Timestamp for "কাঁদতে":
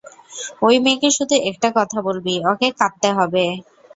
2.79-3.09